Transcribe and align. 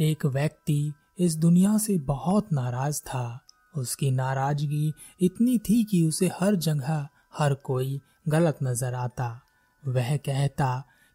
एक 0.00 0.24
व्यक्ति 0.26 0.92
इस 1.20 1.36
दुनिया 1.36 1.76
से 1.78 1.96
बहुत 1.98 2.52
नाराज़ 2.52 3.00
था। 3.02 3.40
उसकी 3.74 4.10
नाराज़गी 4.10 4.92
इतनी 5.20 5.56
थी 5.58 5.82
कि 5.84 6.02
उसे 6.02 6.30
हर 6.34 6.54
जगह 6.56 7.08
हर 7.38 7.54
कोई 7.64 8.00
गलत 8.28 8.58
नज़र 8.62 8.94
आता। 8.94 9.28
वह 9.84 10.16
कहता 10.16 10.68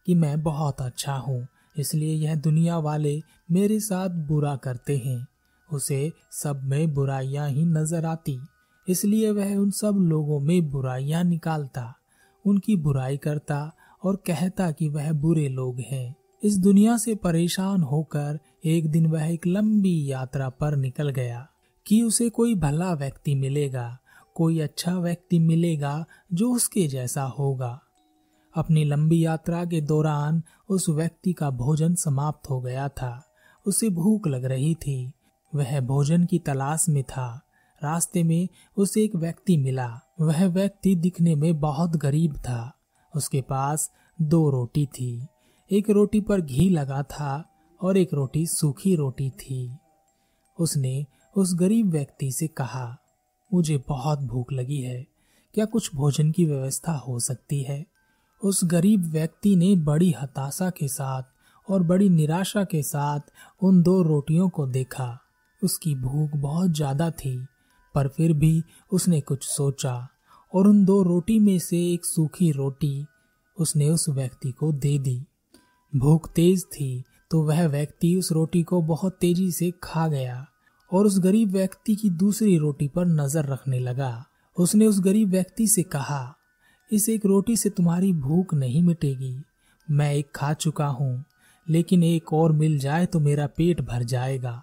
कि 0.08 0.16
मैं 0.16 0.42
बहुत 0.44 0.82
अच्छा 0.82 1.14
हूँ, 1.14 1.48
इसलिए 1.76 2.14
यह 2.16 2.36
दुनिया 2.38 2.78
वाले 2.80 3.22
मेरे 3.52 3.80
साथ 3.80 4.10
बुरा 4.28 4.56
करते 4.56 4.98
हैं। 4.98 5.26
उसे 5.70 6.12
सब 6.34 6.62
में 6.64 6.94
बुराइयाँ 6.94 7.48
ही 7.50 7.66
नज़र 7.68 8.06
आती, 8.06 8.40
इसलिए 8.88 9.32
वह 9.32 9.56
उन 9.56 9.72
सब 9.72 9.96
लोगों 10.02 10.40
में 10.40 10.70
बुराइयाँ 10.72 11.24
निकालता। 11.24 11.94
उनकी 12.46 12.76
बुराई 12.78 13.18
करता 13.18 13.60
और 14.04 14.16
कहता 14.28 14.72
कि 14.72 14.90
वह 14.90 15.12
बुरे 15.14 15.48
लोग 15.50 15.80
हैं। 15.82 16.16
इस 16.44 16.58
दुनिया 16.58 16.98
से 16.98 17.14
परेशान 17.16 17.82
होकर 17.84 18.40
एक 18.66 18.92
दिन 18.92 19.06
वह 19.06 19.24
एक 19.24 19.48
लंबी 19.48 20.12
यात्रा 20.12 20.50
पर 20.50 20.76
निकल 20.76 21.10
गया 21.10 21.48
कि 21.88 22.02
उसे 22.02 22.30
कोई 22.30 22.56
भला 22.56 22.94
व्यक्ति 22.94 23.36
मिलेगा, 23.36 23.98
कोई 24.36 24.60
अच्छा 24.60 24.96
व्यक्ति 24.96 25.40
मिलेगा 25.40 26.06
जो 26.34 26.52
उसके 26.52 26.88
जैसा 26.88 27.24
होगा। 27.24 27.82
अपनी 28.56 28.84
लंबी 28.84 29.26
यात्रा 29.26 29.66
के 29.66 29.82
दौरान 29.82 30.44
उस 30.70 30.90
व्यक्ति 30.90 31.34
का 31.34 31.50
भोजन 31.50 31.96
समाप्त 31.96 32.50
हो 32.50 32.62
गया 32.62 32.90
था। 32.90 33.34
उसे 33.66 33.90
भूख 33.90 34.28
लग 34.28 34.46
रही 34.46 34.76
थी। 34.76 35.12
वह 35.56 35.80
भोजन 35.82 36.26
की 36.26 36.40
तलाश 36.40 36.86
में 36.90 37.04
था। 37.04 37.42
रास्ते 37.84 38.24
में 38.24 38.48
उसे 38.78 39.04
एक 39.04 39.16
व्यक्ति 39.16 39.58
मिला। 39.58 40.00
वह 40.22 40.48
व्यक्ति 40.48 40.96
दिखने 40.96 41.36
में 41.36 41.60
बहुत 41.60 41.92
गरीब 41.92 42.38
था। 42.38 42.74
उसके 43.16 43.42
पास 43.42 43.92
दो 44.22 44.50
रोटी 44.50 44.86
थी। 44.86 45.28
एक 45.72 45.90
रोटी 45.90 46.22
पर 46.22 46.42
घी 46.42 46.70
लगा 46.70 47.04
था। 47.04 47.52
और 47.86 47.98
एक 47.98 48.14
रोटी 48.14 48.46
सूखी 48.48 48.96
रोटी 48.96 49.30
थी। 49.32 49.70
उसने 50.58 51.06
उस 51.36 51.54
गरीब 51.56 51.90
व्यक्ति 51.90 52.32
से 52.32 52.48
कहा, 52.48 52.98
मुझे 53.52 53.78
बहुत 53.88 54.20
भूख 54.22 54.54
लगी 54.54 54.82
है। 54.82 55.06
क्या 55.56 55.66
कुछ 55.66 55.90
भोजन 55.96 56.32
की 56.32 56.46
व्यवस्था 56.46 56.92
हो 56.98 57.20
सकती 57.20 57.62
है? 57.64 57.86
उस 58.42 58.64
गरीब 58.64 59.04
व्यक्ति 59.04 59.56
ने 59.56 59.76
बड़ी 59.76 60.12
हताशा 60.12 60.70
के 60.70 60.88
साथ 60.88 61.24
और 61.68 61.84
बड़ी 61.84 62.10
निराशा 62.10 62.64
के 62.64 62.82
साथ 62.84 63.32
उन 63.62 63.82
दो 63.82 64.02
रोटियों 64.02 64.50
को 64.50 64.66
देखा। 64.68 65.18
उसकी 65.62 65.96
भूख 65.96 66.36
बहुत 66.36 66.72
ज़्यादा 66.72 67.10
थी, 67.12 67.38
पर 67.96 68.08
फिर 68.08 68.34
भी 68.34 68.64
उसने 68.92 69.22
कुछ 69.22 69.48
सोचा 69.48 69.96
और 70.54 70.68
उन 70.68 70.84
दो 70.86 71.02
रोटी 71.04 71.40
में 71.40 71.58
से 71.60 71.78
एक 71.94 72.06
सूखी 72.06 72.52
रोटी 72.52 73.06
उसने 73.58 73.90
उस 73.90 74.10
व्यक्ति 74.10 74.52
को 74.52 74.72
दे 74.74 74.98
दी। 75.00 75.20
भूख 75.94 76.30
तेज 76.34 76.66
थी 76.66 77.04
तो 77.36 77.42
वह 77.42 77.66
व्यक्ति 77.68 78.16
उस 78.16 78.32
रोटी 78.32 78.62
को 78.64 78.82
बहुत 78.82 79.18
तेज़ी 79.22 79.52
से 79.52 79.72
खा 79.84 80.08
गया 80.08 80.46
और 80.92 81.06
उस 81.06 81.18
गरीब 81.20 81.52
व्यक्ति 81.52 81.96
की 81.96 82.10
दूसरी 82.10 82.58
रोटी 82.58 82.88
पर 82.88 83.06
नज़र 83.06 83.46
रखने 83.46 83.80
लगा। 83.80 84.26
उसने 84.58 84.88
उस 84.88 85.00
गरीब 85.00 85.30
व्यक्ति 85.30 85.68
से 85.68 85.84
कहा, 85.84 86.36
इस 86.92 87.10
एक 87.10 87.26
रोटी 87.26 87.56
से 87.58 87.70
तुम्हारी 87.70 88.14
भूख 88.14 88.54
नहीं 88.54 88.84
मिटेगी। 88.84 89.36
मैं 89.88 90.14
एक 90.14 90.30
खा 90.36 90.54
चुका 90.54 90.86
हूँ, 90.86 91.26
लेकिन 91.68 92.04
एक 92.04 92.34
और 92.34 92.52
मिल 92.52 92.80
जाए 92.80 93.06
तो 93.06 93.20
मेरा 93.20 93.48
पेट 93.48 93.82
भर 93.82 94.04
जाएगा। 94.04 94.62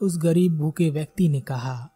उस 0.00 0.18
गरीब 0.18 0.58
भूखे 0.58 0.90
व्यक्ति 0.90 1.28
ने 1.28 1.40
कहा, 1.40 1.88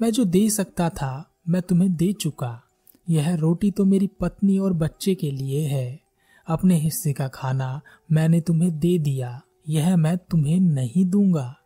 मैं 0.00 0.10
जो 0.10 0.24
दे 0.24 0.48
सकता 0.50 0.88
था, 0.88 1.30
मैं 1.48 1.62
तुम्हें 1.62 1.94
दे 1.94 2.12
चुका। 2.12 2.60
यह 3.08 3.34
रोटी 3.34 3.70
तो 3.70 3.84
मेरी 3.84 4.10
पत्नी 4.20 4.58
और 4.58 4.72
बच्चे 4.72 5.14
के 5.14 5.30
लिए 5.30 5.66
है। 5.66 6.05
अपने 6.48 6.76
हिस्से 6.76 7.12
का 7.12 7.28
खाना 7.28 7.80
मैंने 8.12 8.40
तुम्हें 8.40 8.78
दे 8.78 8.98
दिया, 8.98 9.40
यह 9.68 9.96
मैं 9.96 10.18
तुम्हें 10.18 10.60
नहीं 10.60 11.04
दूँगा। 11.04 11.56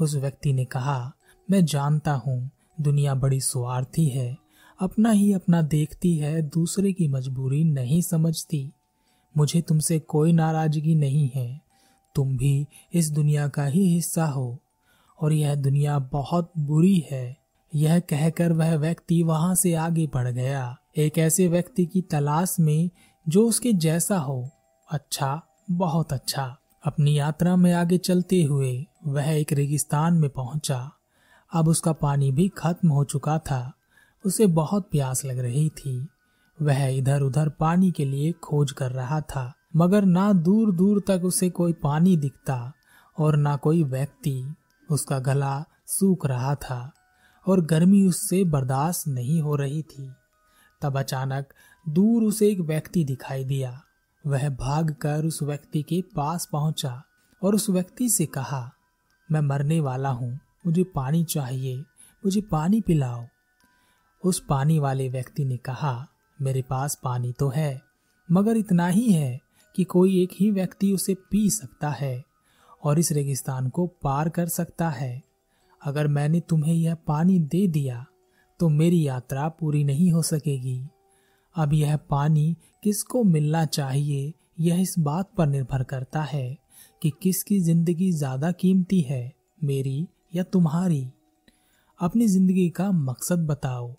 उस 0.00 0.14
व्यक्ति 0.14 0.52
ने 0.52 0.64
कहा, 0.64 1.12
मैं 1.50 1.64
जानता 1.64 2.12
हूँ, 2.12 2.50
दुनिया 2.80 3.14
बड़ी 3.14 3.40
स्वार्थी 3.40 4.08
है, 4.08 4.38
अपना 4.80 5.10
ही 5.10 5.32
अपना 5.32 5.62
देखती 5.62 6.16
है, 6.16 6.42
दूसरे 6.42 6.92
की 6.92 7.08
मजबूरी 7.08 7.64
नहीं 7.64 8.02
समझती। 8.02 8.72
मुझे 9.36 9.60
तुमसे 9.60 9.98
कोई 9.98 10.32
नाराज़गी 10.32 10.94
नहीं 10.94 11.30
है, 11.34 11.60
तुम 12.14 12.36
भी 12.36 12.66
इस 12.94 13.10
दुनिया 13.10 13.48
का 13.48 13.64
ही 13.64 13.94
हिस्सा 13.94 14.26
हो, 14.26 14.58
और 15.20 15.32
यह 15.32 15.54
दुनिया 15.54 15.98
बहुत 15.98 16.52
बुरी 16.58 17.04
है। 17.10 17.36
यह 17.74 18.00
कहकर 18.00 18.52
वह 18.52 18.76
व्यक्ति 18.76 19.22
वहाँ 19.22 19.54
से 19.54 19.74
आगे 19.74 20.06
बढ़ 20.06 20.28
गया। 20.28 20.76
एक 20.96 21.18
ऐसे 21.18 21.48
व्यक्ति 21.48 21.86
की 21.86 22.00
तलाश 22.00 22.56
में 22.60 22.90
जो 23.28 23.48
उसके 23.48 23.72
जैसा 23.72 24.18
हो 24.18 24.50
अच्छा 24.90 25.42
बहुत 25.70 26.12
अच्छा। 26.12 26.56
अपनी 26.84 27.18
यात्रा 27.18 27.56
में 27.56 27.72
आगे 27.72 27.98
चलते 27.98 28.42
हुए 28.42 28.86
वह 29.06 29.26
एक 29.26 29.52
रेगिस्तान 29.52 30.14
में 30.14 30.30
पहुँचा। 30.30 30.92
अब 31.54 31.68
उसका 31.68 31.92
पानी 31.92 32.32
भी 32.32 32.48
खत्म 32.48 32.88
हो 32.88 33.04
चुका 33.04 33.38
था। 33.38 33.72
उसे 34.26 34.46
बहुत 34.46 34.88
प्यास 34.90 35.24
लग 35.24 35.38
रही 35.38 35.68
थी। 35.68 36.08
वह 36.62 36.86
इधर 36.86 37.20
उधर 37.20 37.48
पानी 37.48 37.90
के 37.90 38.04
लिए 38.04 38.32
खोज 38.32 38.72
कर 38.72 38.90
रहा 38.90 39.20
था। 39.20 39.52
मगर 39.76 40.04
ना 40.04 40.32
दूर 40.32 40.72
दूर 40.72 41.02
तक 41.08 41.20
उसे 41.24 41.50
कोई 41.50 41.72
पानी 41.72 42.16
दिखता 42.16 42.72
और 43.18 43.36
ना 43.36 43.56
कोई 43.56 43.82
व्यक्ति। 43.84 44.54
उसका 44.90 45.18
गला 45.18 45.64
सूख 45.86 46.26
रहा 46.26 46.54
था 46.54 46.92
और 47.48 47.60
गर्मी 47.60 48.06
उससे 48.06 48.44
बर्दाश्त 48.44 49.08
नहीं 49.08 49.42
हो 49.42 49.56
रही 49.56 49.82
थी। 49.82 50.10
तब 50.82 50.98
अचानक 50.98 51.46
दूर 51.90 52.22
उसे 52.22 52.48
एक 52.48 52.60
व्यक्ति 52.60 53.04
दिखाई 53.04 53.44
दिया। 53.44 53.80
वह 54.24 54.48
भागकर 54.50 55.24
उस 55.24 55.42
व्यक्ति 55.42 55.82
के 55.82 56.00
पास 56.16 56.48
पहुँचा 56.52 57.02
और 57.42 57.54
उस 57.54 57.68
व्यक्ति 57.70 58.08
से 58.08 58.26
कहा, 58.26 58.70
मैं 59.28 59.40
मरने 59.40 59.80
वाला 59.80 60.08
हूँ, 60.08 60.38
मुझे 60.66 60.84
पानी 60.94 61.24
चाहिए, 61.24 61.76
मुझे 62.24 62.40
पानी 62.40 62.80
पिलाओ। 62.80 63.24
उस 64.22 64.42
पानी 64.48 64.78
वाले 64.78 65.08
व्यक्ति 65.08 65.44
ने 65.44 65.56
कहा, 65.56 66.06
मेरे 66.38 66.62
पास 66.62 66.98
पानी 67.04 67.32
तो 67.32 67.48
है, 67.48 67.80
मगर 68.28 68.56
इतना 68.56 68.86
ही 68.86 69.10
है 69.12 69.40
कि 69.74 69.84
कोई 69.84 70.22
एक 70.22 70.30
ही 70.32 70.50
व्यक्ति 70.50 70.92
उसे 70.92 71.14
पी 71.30 71.48
सकता 71.50 71.90
है 71.90 72.22
और 72.82 72.98
इस 72.98 73.12
रेगिस्तान 73.12 73.68
को 73.68 73.86
पार 74.02 74.28
कर 74.28 74.48
सकता 74.48 74.88
है। 74.88 75.22
अगर 75.80 76.06
मैंने 76.08 76.40
तुम्हें 76.40 76.74
यह 76.74 76.94
पानी 77.06 77.38
दे 77.38 77.66
दिया 77.68 78.04
तो 78.60 78.68
मेरी 78.68 79.06
यात्रा 79.06 79.48
पूरी 79.50 79.84
नहीं 79.84 80.10
हो 80.12 80.22
सकेगी। 80.22 80.80
अब 81.60 81.72
यह 81.72 81.96
पानी 81.96 82.56
किसको 82.82 83.22
मिलना 83.24 83.64
चाहिए, 83.66 84.32
यह 84.60 84.80
इस 84.80 84.94
बात 84.98 85.30
पर 85.38 85.46
निर्भर 85.46 85.82
करता 85.82 86.22
है 86.22 86.58
कि 87.02 87.12
किसकी 87.22 87.60
ज़िंदगी 87.60 88.10
ज़्यादा 88.12 88.52
कीमती 88.52 89.00
है, 89.00 89.32
मेरी 89.64 90.06
या 90.34 90.42
तुम्हारी। 90.42 91.06
अपनी 92.00 92.26
ज़िंदगी 92.26 92.68
का 92.68 92.90
मकसद 92.90 93.46
बताओ। 93.46 93.94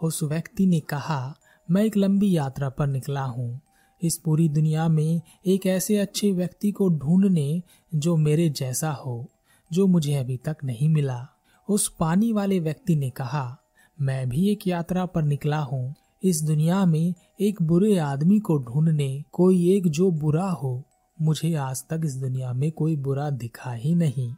उस 0.00 0.22
व्यक्ति 0.22 0.66
ने 0.66 0.80
कहा, 0.80 1.34
मैं 1.68 1.84
एक 1.84 1.96
लंबी 1.96 2.36
यात्रा 2.36 2.68
पर 2.68 2.86
निकला 2.86 3.22
हूँ। 3.22 3.60
इस 4.02 4.16
पूरी 4.18 4.48
दुनिया 4.48 4.88
में 4.88 5.20
एक 5.46 5.66
ऐसे 5.66 5.96
अच्छे 5.96 6.32
व्यक्ति 6.32 6.70
को 6.70 6.88
ढूँढने 6.88 7.62
जो 7.94 8.16
मेरे 8.16 8.48
जैसा 8.48 8.90
हो, 8.90 9.30
जो 9.70 9.86
मुझे 9.86 10.14
अभी 10.14 10.36
तक 10.36 10.56
नहीं 10.64 10.88
मिला। 10.88 11.26
उस 11.68 11.88
पानी 11.88 12.32
वाले 12.32 12.60
व्यक्ति 12.60 12.96
ने 12.96 13.10
कहा, 13.10 13.56
मैं 13.98 14.28
भी 14.28 14.48
एक 14.50 14.66
यात्रा 14.66 15.06
पर 15.06 15.22
निकला 15.22 15.58
हूँ। 15.58 15.94
इस 16.24 16.42
दुनिया 16.42 16.86
में 16.86 17.14
एक 17.40 17.62
बुरे 17.62 17.98
आदमी 17.98 18.38
को 18.38 18.58
ढूँढने 18.58 19.24
कोई 19.32 19.76
एक 19.76 19.86
जो 19.86 20.10
बुरा 20.10 20.50
हो, 20.50 20.82
मुझे 21.22 21.54
आज 21.54 21.84
तक 21.90 22.00
इस 22.04 22.14
दुनिया 22.14 22.52
में 22.52 22.72
कोई 22.72 22.96
बुरा 22.96 23.30
दिखा 23.30 23.72
ही 23.72 23.94
नहीं। 23.94 24.34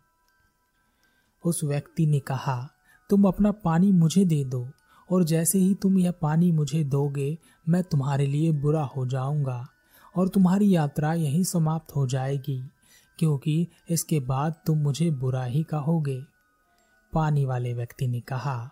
उस 1.44 1.64
व्यक्ति 1.64 2.06
ने 2.06 2.18
कहा, 2.18 2.68
तुम 3.10 3.24
अपना 3.24 3.52
पानी 3.52 3.92
मुझे 3.92 4.24
दे 4.24 4.44
दो, 4.44 4.68
और 5.12 5.24
जैसे 5.24 5.58
ही 5.58 5.74
तुम 5.74 5.98
यह 5.98 6.10
पानी 6.10 6.52
मुझे 6.52 6.84
दोगे, 6.84 7.38
मैं 7.68 7.82
तुम्हारे 7.82 8.26
लिए 8.26 8.52
बुरा 8.52 8.82
हो 8.82 9.06
जाऊँगा, 9.06 9.66
और 10.16 10.28
तुम्हारी 10.28 10.74
यात्रा 10.74 11.14
यहीं 11.14 11.44
समाप्त 11.44 11.96
हो 11.96 12.06
जाएगी, 12.06 12.62
क्योंकि 13.18 13.68
इसके 13.90 14.20
बाद 14.20 14.54
तुम 14.66 14.78
मुझे 14.78 15.10
बुरा 15.10 15.44
ही 15.44 15.62
कहोगे। 15.62 16.20
पानी 17.12 17.44
वाले 17.44 17.74
व्यक्ति 17.74 18.08
ने 18.08 18.20
कहा, 18.20 18.70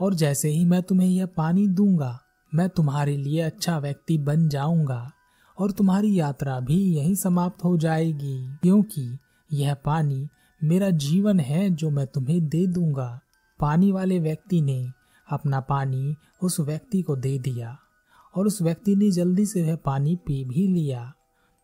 और 0.00 0.14
जैसे 0.14 0.48
ही 0.48 0.64
मैं 0.64 0.82
तुम्हें 0.82 1.08
यह 1.08 1.26
पानी 1.26 1.68
दूँगा 1.68 2.22
मैं 2.56 2.68
तुम्हारे 2.68 3.16
लिए 3.16 3.40
अच्छा 3.40 3.78
व्यक्ति 3.78 4.16
बन 4.18 4.48
जाऊँगा 4.48 5.10
और 5.58 5.70
तुम्हारी 5.70 6.18
यात्रा 6.18 6.58
भी 6.60 6.76
यहीं 6.96 7.14
समाप्त 7.14 7.64
हो 7.64 7.76
जाएगी, 7.76 8.36
क्योंकि 8.62 9.18
यह 9.50 9.74
पानी 9.74 10.26
मेरा 10.60 10.90
जीवन 10.90 11.40
है 11.40 11.68
जो 11.70 11.90
मैं 11.90 12.06
तुम्हें 12.06 12.48
दे 12.48 12.66
दूँगा। 12.66 13.20
पानी 13.60 13.90
वाले 13.92 14.18
व्यक्ति 14.18 14.60
ने 14.60 14.86
अपना 15.28 15.60
पानी 15.60 16.14
उस 16.42 16.60
व्यक्ति 16.60 17.02
को 17.02 17.16
दे 17.16 17.38
दिया 17.38 17.76
और 18.34 18.46
उस 18.46 18.60
व्यक्ति 18.62 18.96
ने 18.96 19.10
जल्दी 19.10 19.46
से 19.46 19.62
वह 19.62 19.76
पानी 19.76 20.16
पी 20.16 20.44
भी 20.44 20.66
लिया। 20.68 21.12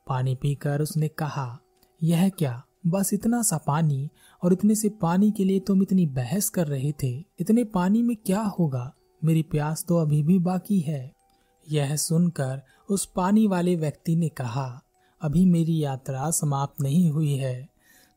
पानी 0.07 0.35
पीकर 0.35 0.83
उसने 0.83 1.09
कहा, 1.09 1.59
यह 2.01 2.29
क्या? 2.29 2.63
बस 2.87 3.13
इतना 3.15 3.43
सा 3.43 3.57
पानी 3.57 4.09
और 4.43 4.53
इतने 4.53 4.75
से 4.75 4.89
पानी 4.89 5.31
के 5.31 5.45
लिए 5.45 5.61
तुम 5.61 5.83
इतनी 5.83 6.07
बहस 6.07 6.49
कर 6.49 6.67
रहे 6.67 6.93
थे। 7.03 7.13
इतने 7.41 7.65
पानी 7.65 8.03
में 8.03 8.17
क्या 8.17 8.41
होगा? 8.41 8.93
मेरी 9.25 9.43
प्यास 9.43 9.85
तो 9.89 9.97
अभी 9.97 10.23
भी 10.23 10.39
बाकी 10.39 10.81
है। 10.81 11.13
यह 11.71 11.97
सुनकर 11.97 12.63
उस 12.91 13.07
पानी 13.07 13.47
वाले 13.47 13.77
व्यक्ति 13.77 14.17
ने 14.17 14.29
कहा, 14.29 14.83
अभी 15.23 15.45
मेरी 15.45 15.85
यात्रा 15.85 16.31
समाप्त 16.31 16.81
नहीं 16.81 17.11
हुई 17.11 17.37
है। 17.37 17.69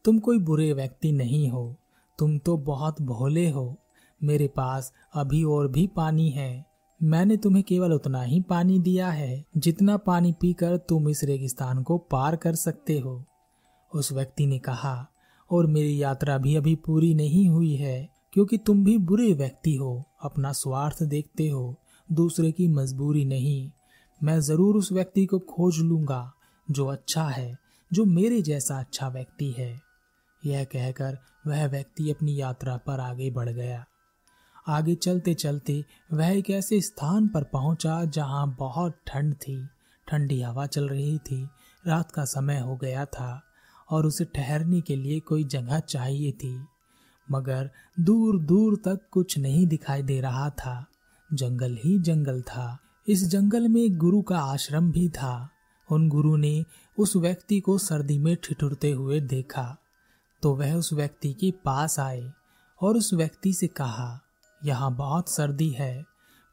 तुम 0.05 0.19
कोई 0.19 0.39
बुरे 0.39 0.73
व्यक्ति 0.73 1.11
नहीं 1.11 1.49
हो। 1.49 1.75
तुम 2.19 2.37
तो 2.37 2.57
बहुत 2.57 3.01
भोले 3.01 3.49
हो। 3.49 3.75
मेरे 4.23 4.47
पास 4.47 4.93
अभी 5.13 5.43
और 5.43 5.67
भी 5.67 5.87
पानी 5.87 6.29
है। 6.29 6.65
मैंने 7.03 7.37
तुम्हें 7.37 7.63
केवल 7.63 7.93
उतना 7.93 8.21
ही 8.21 8.41
पानी 8.41 8.79
दिया 8.79 9.09
है, 9.09 9.45
जितना 9.57 9.97
पानी 9.97 10.31
पीकर 10.31 10.77
तुम 10.77 11.09
इस 11.09 11.23
रेगिस्तान 11.23 11.83
को 11.83 11.97
पार 11.97 12.35
कर 12.35 12.55
सकते 12.55 12.99
हो। 12.99 13.23
उस 13.95 14.11
व्यक्ति 14.11 14.45
ने 14.45 14.59
कहा, 14.59 15.07
और 15.51 15.65
मेरी 15.65 16.03
यात्रा 16.03 16.37
भी 16.37 16.55
अभी 16.55 16.75
पूरी 16.75 17.13
नहीं 17.13 17.49
हुई 17.49 17.75
है। 17.75 18.14
क्योंकि 18.35 18.57
तुम 18.57 18.83
भी 18.83 18.97
बुरे 18.97 19.33
व्यक्ति 19.33 19.75
हो, 19.75 20.05
अपना 20.21 20.51
स्वार्थ 20.51 21.03
देखते 21.03 21.49
हो, 21.49 21.75
दूसरे 22.11 22.51
की 22.51 22.67
मजबूरी 22.67 23.25
नहीं। 23.25 23.71
मैं 24.23 24.39
ज़रूर 24.39 24.75
उस 24.75 24.91
व्यक्ति 24.91 25.25
को 25.25 25.39
खोज 25.39 25.79
लूँगा 25.79 26.33
जो 26.71 26.85
अच्छा 26.85 27.23
है, 27.23 27.57
जो 27.93 28.05
मेरे 28.05 28.41
जैसा 28.41 28.79
अच्छा 28.79 29.07
व्यक्ति 29.07 29.51
है। 29.51 29.81
यह 30.45 30.63
कहकर 30.63 31.17
वह 31.47 31.67
व्यक्ति 31.67 32.11
अपनी 32.11 32.41
यात्रा 32.41 32.77
पर 32.77 32.99
आगे 32.99 33.31
बढ़ 33.31 33.49
गया। 33.49 33.85
आगे 34.67 34.95
चलते 34.95 35.33
चलते 35.33 35.85
वह 36.13 36.27
एक 36.27 36.49
ऐसे 36.49 36.81
स्थान 36.81 37.27
पर 37.27 37.43
पहुँचा 37.43 38.05
जहाँ 38.05 38.55
बहुत 38.59 38.97
ठंड 39.07 39.35
थी, 39.35 39.67
ठंडी 40.07 40.41
हवा 40.41 40.65
चल 40.65 40.89
रही 40.89 41.17
थी, 41.17 41.49
रात 41.87 42.11
का 42.11 42.25
समय 42.25 42.59
हो 42.59 42.75
गया 42.75 43.05
था, 43.05 43.41
और 43.91 44.05
उसे 44.05 44.25
ठहरने 44.25 44.81
के 44.81 44.95
लिए 44.95 45.19
कोई 45.19 45.43
जगह 45.43 45.79
चाहिए 45.79 46.31
थी। 46.31 46.67
मगर 47.31 47.71
दूर 47.99 48.39
दूर 48.39 48.75
तक 48.75 48.99
कुछ 49.11 49.37
नहीं 49.37 49.67
दिखाई 49.67 50.03
दे 50.03 50.21
रहा 50.21 50.49
था। 50.49 50.85
जंगल 51.33 51.77
ही 51.83 51.99
जंगल 51.99 52.41
था। 52.41 52.77
इस 53.07 53.27
जंगल 53.27 53.67
में 53.67 53.97
गुरु 53.97 54.21
का 54.21 54.39
आश्रम 54.39 54.91
भी 54.91 55.09
था। 55.09 55.49
उन 55.91 56.09
गुरु 56.09 56.35
ने 56.35 56.65
उस 56.99 57.15
व्यक्ति 57.15 57.59
को 57.59 57.77
सर्दी 57.77 58.19
में 58.19 58.35
ठिठुरते 58.35 58.91
हुए 58.91 59.19
देखा। 59.19 59.77
तो 60.41 60.55
वह 60.55 60.73
उस 60.73 60.93
व्यक्ति 60.93 61.33
के 61.33 61.51
पास 61.51 61.99
आए 61.99 62.31
और 62.81 62.97
उस 62.97 63.13
व्यक्ति 63.13 63.53
से 63.53 63.67
कहा, 63.67 64.21
यहाँ 64.65 64.95
बहुत 64.95 65.29
सर्दी 65.29 65.69
है। 65.69 66.05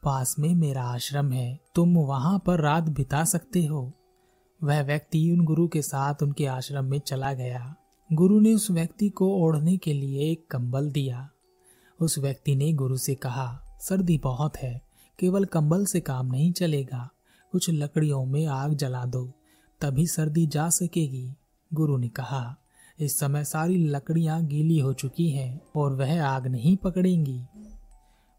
पास 0.03 0.35
में 0.39 0.55
मेरा 0.55 0.83
आश्रम 0.83 1.31
है। 1.31 1.59
तुम 1.75 1.95
वहाँ 1.95 2.39
पर 2.39 2.59
रात 2.59 2.83
बिता 2.83 3.23
सकते 3.23 3.65
हो। 3.65 3.91
वह 4.63 4.83
व्यक्ति 4.83 5.31
उन 5.31 5.45
गुरु 5.45 5.67
के 5.67 5.81
साथ 5.81 6.15
उनके 6.23 6.45
आश्रम 6.45 6.85
में 6.85 6.99
चला 6.99 7.33
गया। 7.33 7.75
गुरु 8.13 8.39
ने 8.39 8.53
उस 8.53 8.71
व्यक्ति 8.71 9.09
को 9.09 9.27
ओढ़ने 9.35 9.77
के 9.77 9.93
लिए 9.93 10.31
एक 10.31 10.47
कंबल 10.51 10.91
दिया। 10.91 11.29
उस 11.99 12.19
व्यक्ति 12.19 12.55
ने 12.55 12.73
गुरु 12.73 12.97
से 12.97 13.15
कहा, 13.15 13.77
सर्दी 13.79 14.17
बहुत 14.17 14.57
है, 14.57 14.81
केवल 15.19 15.45
कंबल 15.45 15.85
से 15.85 15.99
काम 15.99 16.25
नहीं 16.25 16.51
चलेगा। 16.51 17.09
कुछ 17.51 17.69
लकड़ियों 17.69 18.25
में 18.25 18.45
आग 18.45 18.73
जला 18.73 19.05
दो, 19.05 19.31
तभी 19.81 20.07
सर्दी 20.07 20.47
जा 20.47 20.69
सकेगी। 20.69 21.33
गुरु 21.73 21.97
ने 21.97 22.07
कहा, 22.07 22.57
इस 22.99 23.19
समय 23.19 23.43
सारी 23.43 23.77
लकड़ियाँ 23.77 24.45
गीली 24.45 24.79
हो 24.79 24.93
चुकी 24.93 25.29
हैं 25.29 25.61
और 25.75 25.93
वह 25.93 26.25
आग 26.25 26.47
नहीं 26.47 26.77
पकड़ेंगी। 26.77 27.41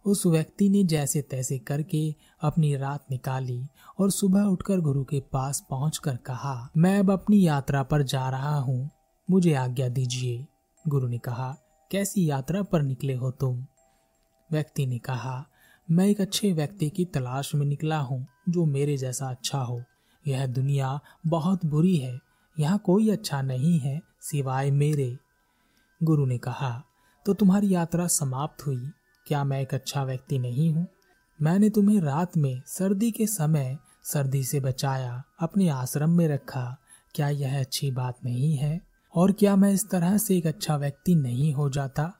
उस 0.04 0.26
व्यक्ति 0.26 0.68
ने 0.68 0.84
जैसे 0.84 1.22
तैसे 1.22 1.58
करके 1.58 2.14
अपनी 2.42 2.76
रात 2.76 3.06
निकाली 3.10 3.66
और 3.98 4.10
सुबह 4.10 4.42
उठकर 4.42 4.80
गुरु 4.80 5.04
के 5.04 5.20
पास 5.32 5.66
पहुंचकर 5.70 6.16
कहा, 6.16 6.70
मैं 6.76 6.98
अब 6.98 7.10
अपनी 7.10 7.46
यात्रा 7.46 7.82
पर 7.82 8.02
जा 8.02 8.30
रहा 8.30 8.58
हूँ। 8.58 8.90
मुझे 9.30 9.54
आज्ञा 9.54 9.88
दीजिए। 9.88 10.46
गुरु 10.88 11.08
ने 11.08 11.18
कहा, 11.18 11.56
कैसी 11.90 12.30
यात्रा 12.30 12.62
पर 12.62 12.82
निकले 12.82 13.14
हो 13.14 13.30
तुम? 13.30 13.66
व्यक्ति 14.52 14.86
ने 14.86 14.98
कहा, 14.98 15.46
मैं 15.90 16.06
एक 16.06 16.20
अच्छे 16.20 16.52
व्यक्ति 16.52 16.90
की 16.90 17.04
तलाश 17.04 17.54
में 17.54 17.66
निकला 17.66 17.98
हूँ, 17.98 18.26
जो 18.48 18.64
मेरे 18.64 18.96
जैसा 18.96 19.30
अच्छा 19.30 19.58
हो। 19.58 19.82
यह 20.26 20.46
दुनिया 20.46 21.00
बहुत 21.26 21.66
बुरी 21.66 21.96
है। 21.96 22.18
यहाँ 22.58 22.78
कोई 22.78 23.10
अच्छा 23.10 23.42
नहीं 23.42 23.78
है 23.78 24.00
सिवाय 24.20 24.70
मेरे। 24.70 25.18
गुरु 26.02 26.26
ने 26.26 26.38
कहा 26.38 26.82
तो 27.26 27.34
तुम्हारी 27.34 27.74
यात्रा 27.74 28.06
समाप्त 28.06 28.66
हुई। 28.66 28.90
क्या 29.26 29.44
मैं 29.44 29.60
एक 29.60 29.74
अच्छा 29.74 30.04
व्यक्ति 30.04 30.38
नहीं 30.38 30.70
हूँ? 30.70 30.86
मैंने 31.42 31.70
तुम्हें 31.70 32.00
रात 32.00 32.36
में 32.36 32.62
सर्दी 32.66 33.10
के 33.10 33.26
समय 33.26 33.78
सर्दी 34.04 34.44
से 34.44 34.60
बचाया, 34.60 35.22
अपने 35.40 35.68
आश्रम 35.68 36.10
में 36.10 36.28
रखा। 36.28 36.76
क्या 37.14 37.28
यह 37.28 37.60
अच्छी 37.60 37.90
बात 37.90 38.18
नहीं 38.24 38.56
है? 38.56 38.93
और 39.14 39.32
क्या 39.32 39.56
मैं 39.56 39.72
इस 39.72 39.90
तरह 39.90 40.16
से 40.18 40.36
एक 40.36 40.46
अच्छा 40.46 40.76
व्यक्ति 40.76 41.14
नहीं 41.14 41.52
हो 41.54 41.70
जाता? 41.70 42.12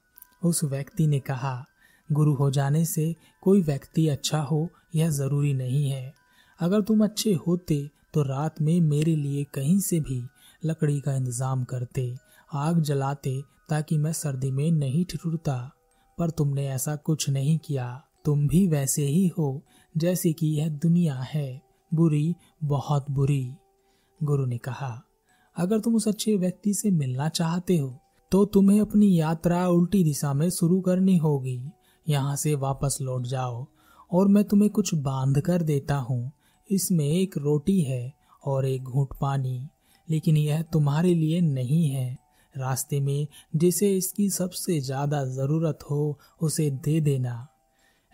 उस 0.44 0.64
व्यक्ति 0.64 1.06
ने 1.06 1.20
कहा, 1.20 1.64
गुरु 2.12 2.34
हो 2.34 2.50
जाने 2.50 2.84
से 2.84 3.16
कोई 3.42 3.62
व्यक्ति 3.62 4.08
अच्छा 4.08 4.38
हो 4.38 4.68
यह 4.94 5.10
ज़रूरी 5.10 5.54
नहीं 5.54 5.90
है। 5.90 6.14
अगर 6.60 6.80
तुम 6.80 7.04
अच्छे 7.04 7.34
होते 7.34 7.90
तो 8.14 8.22
रात 8.22 8.60
में 8.60 8.80
मेरे 8.80 9.16
लिए 9.16 9.44
कहीं 9.44 9.80
से 9.80 10.00
भी 10.00 10.22
लकड़ी 10.64 11.00
का 11.00 11.14
इंतज़ाम 11.14 11.64
करते, 11.64 12.14
आग 12.52 12.80
जलाते, 12.80 13.42
ताकि 13.68 13.98
मैं 13.98 14.12
सर्दी 14.12 14.50
में 14.50 14.70
नहीं 14.72 15.04
ठिठुरता। 15.04 15.72
पर 16.18 16.30
तुमने 16.30 16.68
ऐसा 16.68 16.96
कुछ 16.96 17.30
नहीं 17.30 17.58
किया। 17.58 18.02
तुम 18.24 18.48
भी 18.48 18.68
वैसे 18.68 19.02
ही 19.02 19.28
हो, 19.28 19.62
जैसे 19.96 20.32
कि 20.32 20.46
यह 20.46 20.68
दुनिया 20.68 21.14
है। 21.14 21.62
बुरी 21.94 22.34
बहुत 22.64 23.10
बुरी। 23.10 23.54
गुरु 24.22 24.46
ने 24.46 24.58
कहा 24.58 25.02
अगर 25.56 25.80
तुम 25.80 25.94
उस 25.94 26.08
अच्छे 26.08 26.36
व्यक्ति 26.36 26.74
से 26.74 26.90
मिलना 26.90 27.28
चाहते 27.30 27.76
हो 27.76 28.00
तो 28.32 28.44
तुम्हें 28.44 28.80
अपनी 28.80 29.14
यात्रा 29.18 29.66
उल्टी 29.68 30.02
दिशा 30.04 30.32
में 30.34 30.48
शुरू 30.50 30.80
करनी 30.80 31.16
होगी। 31.16 31.60
यहाँ 32.06 32.34
से 32.36 32.54
वापस 32.54 32.98
लौट 33.02 33.26
जाओ, 33.26 33.66
और 34.10 34.28
मैं 34.28 34.42
तुम्हें 34.44 34.70
कुछ 34.70 34.94
बाँध 34.94 35.40
कर 35.40 35.62
देता 35.62 35.96
हूँ। 35.98 36.32
इसमें 36.70 37.04
एक 37.04 37.36
रोटी 37.38 37.80
है 37.80 38.12
और 38.42 38.66
एक 38.66 38.82
घूट 38.82 39.12
पानी, 39.20 39.68
लेकिन 40.08 40.36
यह 40.36 40.62
तुम्हारे 40.62 41.14
लिए 41.14 41.40
नहीं 41.40 41.88
है। 41.88 42.12
रास्ते 42.54 43.00
में 43.00 43.26
जिसे 43.56 43.96
इसकी 43.96 44.28
सबसे 44.30 44.80
ज़्यादा 44.80 45.24
ज़रूरत 45.26 45.78
हो, 45.90 46.18
उसे 46.40 46.70
दे 46.70 47.00
देना। 47.00 47.46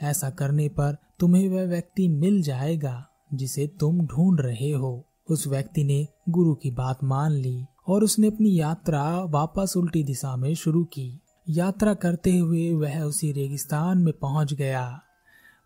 ऐसा 0.01 0.31
करने 0.31 0.69
पर 0.71 0.97
तुम्हें 1.21 1.49
वह 1.49 1.65
व्यक्ति 1.65 2.09
मिल 2.09 2.41
जाएगा, 2.43 3.07
जिसे 3.35 3.67
तुम 3.81 4.07
ढूंढ 4.07 4.41
रहे 4.41 4.71
हो। 4.73 4.93
उस 5.31 5.47
व्यक्ति 5.47 5.85
ने 5.85 6.07
गुरु 6.29 6.55
की 6.55 6.71
बात 6.71 7.05
मान 7.05 7.33
ली 7.33 7.65
और 7.89 8.05
उसने 8.05 8.27
अपनी 8.27 8.59
यात्रा 8.61 9.03
वापस 9.25 9.75
उल्टी 9.77 10.03
दिशा 10.05 10.37
में 10.37 10.55
शुरू 10.55 10.85
की। 10.85 11.21
यात्रा 11.49 11.95
करते 11.95 12.37
हुए 12.39 12.73
वह 12.73 13.01
उसी 13.03 13.33
रेगिस्तान 13.33 13.99
में 13.99 14.13
पहुँच 14.13 14.53
गया। 14.55 15.01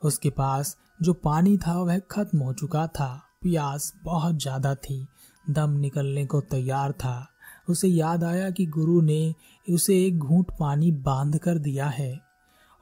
उसके 0.02 0.30
पास 0.30 0.76
जो 1.02 1.12
पानी 1.12 1.56
था 1.58 1.80
वह 1.82 1.98
खत्म 1.98 2.38
हो 2.38 2.52
चुका 2.52 2.86
था। 2.86 3.22
प्यास 3.42 3.92
बहुत 4.04 4.34
ज़्यादा 4.34 4.74
थी। 4.74 5.06
दम 5.50 5.70
निकलने 5.70 6.26
को 6.26 6.40
तैयार 6.40 6.92
था। 6.92 7.26
उसे 7.68 7.88
याद 7.88 8.24
आया 8.24 8.50
कि 8.50 8.66
गुरु 8.66 9.00
ने 9.00 9.34
उसे 9.66 10.04
एक 10.06 10.18
घूंट 10.18 10.50
पानी 10.50 10.90
बाँध 10.92 11.38
कर 11.38 11.58
दिया 11.58 11.86
है 11.86 12.20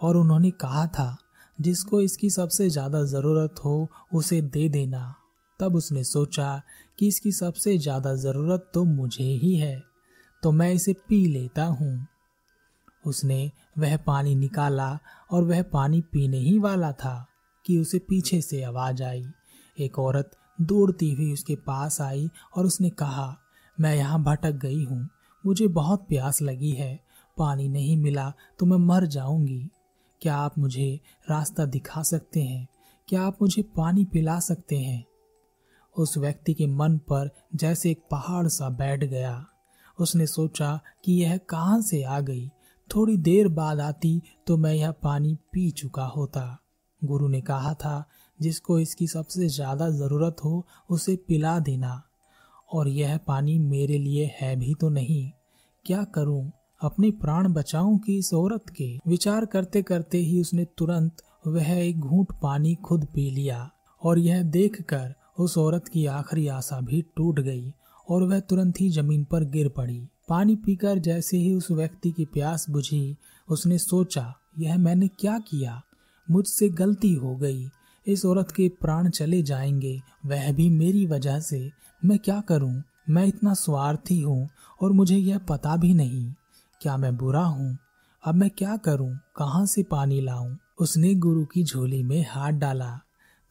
और 0.00 0.16
उन्होंने 0.16 0.50
कहा 0.50 0.86
था, 0.86 1.16
जिसको 1.60 2.00
इसकी 2.00 2.30
सबसे 2.30 2.68
ज़्यादा 2.70 3.02
ज़रूरत 3.04 3.54
हो, 3.64 3.88
उसे 4.14 4.40
दे 4.42 4.68
देना। 4.68 5.14
तब 5.62 5.74
उसने 5.76 6.04
सोचा 6.04 6.60
कि 6.98 7.08
इसकी 7.08 7.32
सबसे 7.32 7.76
ज़्यादा 7.78 8.14
ज़रूरत 8.16 8.70
तो 8.74 8.84
मुझे 8.84 9.24
ही 9.24 9.54
है 9.56 9.82
तो 10.42 10.52
मैं 10.52 10.72
इसे 10.72 10.92
पी 11.08 11.26
लेता 11.26 11.64
हूँ। 11.64 12.06
उसने 13.04 13.50
वह 13.78 13.96
पानी 13.96 14.34
निकाला 14.34 14.98
और 15.30 15.44
वह 15.44 15.62
पानी 15.62 16.00
पीने 16.12 16.38
ही 16.38 16.58
वाला 16.58 16.90
था 16.94 17.14
कि 17.64 17.78
उसे 17.78 17.98
पीछे 17.98 18.40
से 18.40 18.62
आवाज़ 18.62 19.02
आई। 19.02 19.24
एक 19.78 19.98
औरत 19.98 20.30
दौड़ती 20.58 21.12
हुई 21.12 21.32
उसके 21.32 21.54
पास 21.56 22.00
आई 22.00 22.28
और 22.56 22.66
उसने 22.66 22.90
कहा, 22.90 23.36
मैं 23.78 23.94
यहाँ 23.96 24.22
भटक 24.22 24.58
गई 24.62 24.84
हूँ, 24.84 25.08
मुझे 25.44 25.68
बहुत 25.68 26.06
प्यास 26.08 26.42
लगी 26.42 26.70
है, 26.70 26.98
पानी 27.36 27.68
नहीं 27.68 27.96
मिला 27.96 28.32
तो 28.58 28.66
मैं 28.66 28.78
मर 28.78 29.06
जाऊँगी। 29.06 29.68
क्या 30.22 30.36
आप 30.36 30.58
मुझे 30.58 31.00
रास्ता 31.30 31.64
दिखा 31.66 32.02
सकते 32.02 32.40
हैं? 32.40 32.66
क्या 33.08 33.22
आप 33.22 33.38
मुझे 33.42 33.62
पानी 33.76 34.04
पिला 34.04 34.38
सकते 34.40 34.76
हैं? 34.76 35.04
उस 35.96 36.16
व्यक्ति 36.18 36.54
के 36.54 36.66
मन 36.66 36.98
पर 36.98 37.30
जैसे 37.54 37.90
एक 37.90 38.02
पहाड़ 38.10 38.46
सा 38.48 38.68
बैठ 38.68 39.04
गया। 39.04 39.44
उसने 39.98 40.26
सोचा 40.26 40.80
कि 41.04 41.12
यह 41.12 41.36
कहाँ 41.36 41.80
से 41.82 42.02
आ 42.02 42.20
गई। 42.20 42.48
थोड़ी 42.90 43.16
देर 43.16 43.48
बाद 43.48 43.80
आती 43.80 44.20
तो 44.46 44.56
मैं 44.56 44.74
यह 44.74 44.90
पानी 44.92 45.34
पी 45.52 45.70
चुका 45.70 46.04
होता। 46.04 46.58
गुरु 47.02 47.28
ने 47.28 47.40
कहा 47.40 47.74
था, 47.74 48.04
जिसको 48.40 48.78
इसकी 48.78 49.06
सबसे 49.06 49.48
ज़्यादा 49.48 49.88
ज़रूरत 49.90 50.36
हो, 50.44 50.66
उसे 50.90 51.16
पिला 51.16 51.58
देना। 51.58 52.02
और 52.72 52.88
यह 52.88 53.16
पानी 53.16 53.58
मेरे 53.58 53.98
लिए 53.98 54.34
है 54.40 54.56
भी 54.56 54.74
तो 54.74 54.88
नहीं। 54.88 55.30
क्या 55.84 56.04
करूँ? 56.04 56.52
अपने 56.82 57.10
प्राण 57.10 57.52
बचाऊं 57.52 57.98
कि 57.98 58.18
इस 58.18 58.34
औरत 58.34 58.70
के? 58.70 58.96
विचार 59.06 59.44
करते 59.44 59.82
करते 59.82 60.18
ही 60.18 60.40
उसने 60.40 60.64
तुरंत 60.78 61.22
वह 61.46 61.70
एक 61.70 62.00
घूंट 62.00 62.32
पानी 62.42 62.74
खुद 62.74 63.04
पी 63.04 63.30
लिया। 63.30 63.70
और 64.02 64.18
यह 64.18 64.42
देखकर 64.42 65.14
उस 65.38 65.58
औरत 65.58 65.88
की 65.88 66.06
आखिरी 66.06 66.46
आशा 66.46 66.80
भी 66.80 67.04
टूट 67.16 67.40
गई 67.40 67.72
और 68.10 68.22
वह 68.22 68.40
तुरंत 68.40 68.80
ही 68.80 68.90
ज़मीन 68.90 69.24
पर 69.24 69.44
गिर 69.44 69.68
पड़ी। 69.68 70.08
पानी 70.28 70.56
पीकर 70.56 70.98
जैसे 70.98 71.36
ही 71.36 71.54
उस 71.54 71.70
व्यक्ति 71.70 72.10
की 72.10 72.24
प्यास 72.24 72.70
बुझी, 72.70 73.16
उसने 73.48 73.78
सोचा, 73.78 74.34
यह 74.58 74.78
मैंने 74.78 75.08
क्या 75.08 75.38
किया? 75.38 75.82
मुझसे 76.30 76.68
गलती 76.68 77.14
हो 77.14 77.36
गई। 77.36 77.68
इस 78.06 78.24
औरत 78.24 78.50
के 78.50 78.68
प्राण 78.68 79.10
चले 79.10 79.42
जाएँगे। 79.42 80.02
वह 80.26 80.52
भी 80.52 80.70
मेरी 80.70 81.06
वजह 81.06 81.40
से। 81.40 81.72
मैं 82.04 82.18
क्या 82.18 82.40
करूँ? 82.40 82.82
मैं 83.10 83.26
इतना 83.26 83.54
स्वार्थी 83.54 84.20
हूँ 84.20 84.48
और 84.82 84.92
मुझे 84.92 85.16
यह 85.16 85.38
पता 85.38 85.76
भी 85.76 85.94
नहीं। 85.94 86.34
क्या 86.80 86.96
मैं 86.96 87.16
बुरा 87.16 87.44
हूँ? 87.44 87.78
अब 88.24 88.34
मैं 88.34 88.50
क्या 88.50 88.76
करूँ? 88.76 89.14
कहाँ 89.36 89.66
से 89.66 89.82
पानी 89.82 90.20
लाऊं? 90.20 90.56
उसने 90.80 91.14
गुरु 91.14 91.44
की 91.44 91.64
झोली 91.64 92.02
में 92.02 92.26
हाथ 92.30 92.52
डाला। 92.52 93.00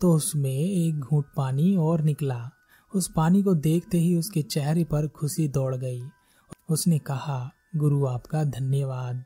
तो 0.01 0.13
उसमें 0.13 0.57
एक 0.57 0.99
घूंट 0.99 1.25
पानी 1.37 1.75
और 1.75 2.01
निकला। 2.01 2.49
उस 2.95 3.11
पानी 3.15 3.43
को 3.43 3.53
देखते 3.53 3.97
ही 3.97 4.15
उसके 4.15 4.41
चेहरे 4.41 4.83
पर 4.83 5.07
खुशी 5.07 5.47
दौड़ 5.47 5.75
गई। 5.75 6.03
उसने 6.69 6.99
कहा, 6.99 7.51
गुरु 7.75 8.05
आपका 8.05 8.43
धन्यवाद। 8.43 9.23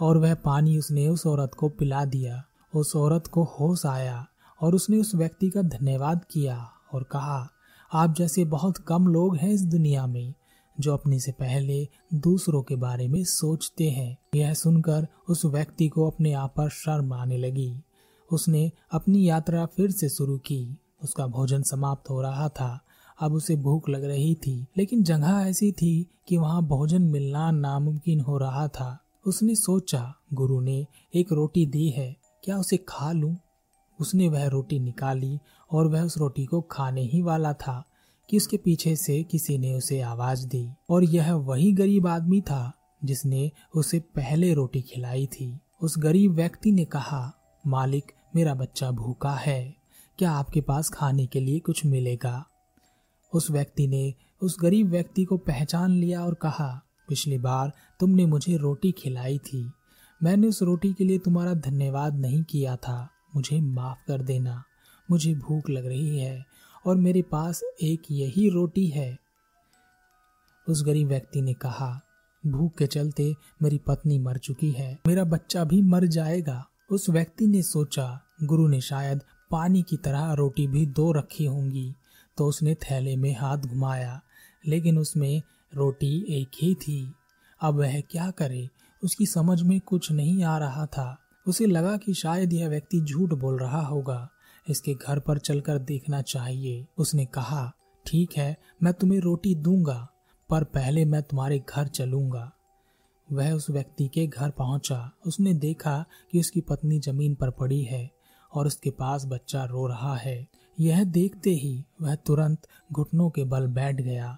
और 0.00 0.18
वह 0.18 0.34
पानी 0.34 0.78
उसने 0.78 1.08
उस 1.08 1.26
औरत 1.26 1.50
को 1.54 1.68
पिला 1.68 2.04
दिया। 2.04 2.44
उस 2.74 2.96
औरत 2.96 3.26
को 3.26 3.44
होश 3.44 3.86
आया 3.86 4.26
और 4.60 4.74
उसने 4.74 4.98
उस 4.98 5.14
व्यक्ति 5.14 5.50
का 5.50 5.62
धन्यवाद 5.62 6.24
किया 6.30 6.70
और 6.92 7.02
कहा, 7.02 7.50
आप 7.92 8.14
जैसे 8.14 8.44
बहुत 8.44 8.78
कम 8.78 9.06
लोग 9.06 9.36
हैं 9.36 9.50
इस 9.50 9.62
दुनिया 9.62 10.06
में, 10.06 10.34
जो 10.80 10.94
अपने 10.94 11.20
से 11.20 11.32
पहले 11.32 11.88
दूसरों 12.14 12.62
के 12.62 12.76
बारे 12.76 13.08
में 13.08 13.24
सोचते 13.24 13.90
हैं। 13.90 14.18
यह 14.34 14.54
सुनकर 14.54 15.06
उस 15.28 15.44
व्यक्ति 15.44 15.88
को 15.88 16.10
अपने 16.10 16.32
आप 16.32 16.54
पर 16.56 16.68
शर्म 16.68 17.12
आने 17.12 17.38
लगी। 17.38 17.76
उसने 18.34 18.72
अपनी 18.92 19.28
यात्रा 19.28 19.66
फिर 19.66 19.90
से 19.90 20.08
शुरू 20.08 20.38
की। 20.38 20.76
उसका 21.02 21.26
भोजन 21.26 21.62
समाप्त 21.62 22.10
हो 22.10 22.22
रहा 22.22 22.48
था। 22.48 22.80
अब 23.20 23.32
उसे 23.32 23.56
भूख 23.56 23.88
लग 23.88 24.04
रही 24.04 24.34
थी, 24.34 24.66
लेकिन 24.76 25.02
जगह 25.02 25.32
ऐसी 25.46 25.72
थी 25.72 26.10
कि 26.28 26.36
वहाँ 26.36 26.62
भोजन 26.62 27.02
मिलना 27.02 27.50
नामुमकिन 27.50 28.20
हो 28.20 28.38
रहा 28.38 28.68
था। 28.68 28.98
उसने 29.26 29.54
सोचा, 29.54 30.14
गुरु 30.34 30.60
ने 30.60 30.86
एक 31.14 31.32
रोटी 31.32 31.66
दी 31.66 31.88
है, 31.90 32.16
क्या 32.44 32.58
उसे 32.58 32.76
खा 32.76 33.12
लूँ? 33.12 33.36
उसने 34.00 34.28
वह 34.28 34.46
रोटी 34.46 34.78
निकाली 34.78 35.38
और 35.72 35.86
वह 35.86 36.02
उस 36.02 36.18
रोटी 36.18 36.44
को 36.44 36.60
खाने 36.60 37.02
ही 37.02 37.22
वाला 37.22 37.52
था, 37.52 37.84
कि 38.30 38.36
उसके 38.36 38.56
पीछे 38.56 38.96
से 38.96 39.22
किसी 39.22 39.58
ने 39.58 39.72
उसे 39.74 40.00
आवाज़ 40.00 40.46
दी। 40.46 40.68
और 40.90 41.04
यह 41.04 41.34
वही 41.34 41.72
गरीब 41.72 42.06
आदमी 42.06 42.40
था, 42.40 42.72
जिसने 43.04 43.50
उसे 43.76 43.98
पहले 44.00 44.54
रोटी 44.54 44.82
खिलाई 44.82 45.26
थी। 45.26 45.58
उस 45.82 45.94
गरीब 45.98 46.32
व्यक्ति 46.32 46.72
ने 46.72 46.84
कहा, 46.84 47.34
मालिक 47.66 48.12
मेरा 48.36 48.54
बच्चा 48.54 48.90
भूखा 48.90 49.32
है, 49.32 49.76
क्या 50.18 50.32
आपके 50.32 50.60
पास 50.60 50.88
खाने 50.88 51.26
के 51.26 51.40
लिए 51.40 51.58
कुछ 51.58 51.86
मिलेगा? 51.86 52.46
उस 53.34 53.50
व्यक्ति 53.50 53.86
ने 53.86 54.14
उस 54.42 54.56
गरीब 54.60 54.88
व्यक्ति 54.88 55.24
को 55.24 55.36
पहचान 55.36 55.90
लिया 55.90 56.24
और 56.24 56.34
कहा, 56.34 56.82
पिछली 57.08 57.38
बार 57.38 57.72
तुमने 58.00 58.26
मुझे 58.26 58.56
रोटी 58.56 58.92
खिलाई 58.92 59.38
थी। 59.38 59.72
मैंने 60.22 60.46
उस 60.46 60.62
रोटी 60.62 60.92
के 60.92 61.04
लिए 61.04 61.18
तुम्हारा 61.18 61.54
धन्यवाद 61.54 62.14
नहीं 62.14 62.42
किया 62.42 62.76
था। 62.76 63.10
मुझे 63.36 63.60
माफ़ 63.60 63.98
कर 64.08 64.22
देना। 64.22 64.64
मुझे 65.10 65.34
भूख 65.34 65.70
लग 65.70 65.86
रही 65.86 66.18
है 66.18 66.46
और 66.86 66.96
मेरे 66.96 67.22
पास 67.22 67.62
एक 67.82 68.02
यही 68.10 68.48
रोटी 68.48 68.86
है। 68.86 69.18
उस 70.68 70.84
गरीब 70.84 71.08
व्यक्ति 71.08 71.42
ने 71.42 71.54
कहा, 71.54 72.00
भूख 72.46 72.74
के 72.74 72.86
चलते 72.86 73.34
मेरी 73.62 73.78
पत्नी 73.78 74.18
मर 74.18 74.38
चुकी 74.38 74.70
है। 74.70 74.98
मेरा 75.06 75.24
बच्चा 75.24 75.64
भी 75.64 75.82
मर 75.82 76.06
जाएगा। 76.06 76.68
उस 76.90 77.10
व्यक्ति 77.10 77.46
ने 77.46 77.62
सोचा, 77.62 78.20
गुरु 78.42 78.68
ने 78.68 78.80
शायद 78.80 79.20
पानी 79.50 79.82
की 79.82 79.96
तरह 79.96 80.32
रोटी 80.32 80.66
भी 80.66 80.86
दो 80.86 81.12
रखी 81.12 81.44
होंगी। 81.44 81.94
तो 82.36 82.46
उसने 82.46 82.74
थैले 82.74 83.16
में 83.16 83.36
हाथ 83.36 83.58
घुमाया, 83.58 84.20
लेकिन 84.66 84.98
उसमें 84.98 85.42
रोटी 85.74 86.26
एक 86.28 86.50
ही 86.62 86.74
थी। 86.74 87.14
अब 87.60 87.74
वह 87.74 88.00
क्या 88.00 88.30
करे? 88.30 88.68
उसकी 89.04 89.26
समझ 89.26 89.62
में 89.62 89.80
कुछ 89.80 90.12
नहीं 90.12 90.44
आ 90.44 90.58
रहा 90.58 90.86
था। 90.86 91.18
उसे 91.46 91.66
लगा 91.66 91.96
कि 91.96 92.14
शायद 92.14 92.52
यह 92.52 92.68
व्यक्ति 92.68 93.00
झूठ 93.00 93.32
बोल 93.32 93.58
रहा 93.58 93.80
होगा। 93.80 94.30
इसके 94.70 94.94
घर 94.94 95.18
पर 95.18 95.38
चलकर 95.38 95.78
देखना 95.78 96.22
चाहिए। 96.22 96.86
उसने 96.98 97.24
कहा, 97.24 97.72
ठीक 98.06 98.30
है, 98.36 98.56
मैं 98.82 98.92
तुम्हें 98.92 99.20
रोटी 99.20 99.54
दूँगा, 99.54 100.08
पर 100.50 100.64
पहले 100.64 101.04
मैं 101.04 101.22
तुम्हारे 101.22 101.58
घर 101.58 101.86
चलूँगा। 101.86 102.53
वह 103.34 103.52
उस 103.52 103.70
व्यक्ति 103.70 104.06
के 104.08 104.26
घर 104.26 104.50
पहुँचा। 104.50 105.10
उसने 105.26 105.54
देखा 105.54 106.04
कि 106.32 106.40
उसकी 106.40 106.60
पत्नी 106.60 106.98
ज़मीन 107.00 107.34
पर 107.34 107.50
पड़ी 107.50 107.82
है 107.82 108.10
और 108.52 108.66
उसके 108.66 108.90
पास 108.90 109.24
बच्चा 109.24 109.64
रो 109.64 109.86
रहा 109.86 110.14
है। 110.16 110.46
यह 110.78 111.04
देखते 111.04 111.50
ही 111.50 111.84
वह 112.02 112.14
तुरंत 112.16 112.66
घुटनों 112.92 113.28
के 113.30 113.44
बल 113.44 113.66
बैठ 113.66 114.00
गया 114.00 114.36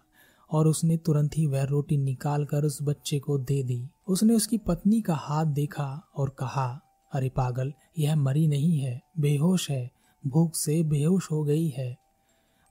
और 0.51 0.67
उसने 0.67 0.97
तुरंत 0.97 1.37
ही 1.37 1.47
वह 1.47 1.65
रोटी 1.65 1.97
निकाल 1.97 2.45
कर 2.45 2.65
उस 2.65 2.79
बच्चे 2.83 3.19
को 3.19 3.39
दे 3.39 3.63
दी। 3.63 3.83
उसने 4.09 4.35
उसकी 4.35 4.59
पत्नी 4.59 5.01
का 5.01 5.15
हाथ 5.15 5.47
देखा 5.47 5.87
और 6.17 6.29
कहा, 6.39 6.69
अरे 7.13 7.29
पागल, 7.29 7.73
यह 7.99 8.17
मरी 8.17 8.47
नहीं 8.49 8.79
है, 8.79 9.01
बेहोश 9.19 9.71
है, 9.71 9.91
भूख 10.25 10.55
से 10.55 10.83
बेहोश 10.83 11.31
हो 11.31 11.43
गई 11.45 11.69
है। 11.69 11.97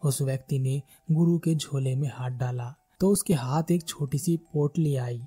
उस 0.02 0.22
व्यक्ति 0.22 0.60
ने 0.60 0.82
गुरु 1.12 1.38
के 1.38 1.56
झोले 1.56 1.96
में 1.96 2.10
हाथ 2.14 2.32
डाला 2.32 2.74
तो 3.00 3.10
उसके 3.10 3.34
हाथ 3.34 3.72
एक 3.72 3.88
छोटी 3.88 4.18
सी 4.18 4.36
पोटली 4.54 4.96
आई। 4.96 5.22